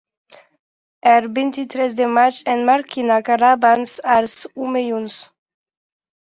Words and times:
El 1.11 1.27
vint-i-tres 1.35 1.93
de 1.99 2.07
maig 2.13 2.39
en 2.53 2.63
Marc 2.71 2.97
i 3.01 3.05
na 3.11 3.19
Carla 3.29 3.53
van 3.67 3.85
als 4.15 4.35
Omellons. 4.65 5.21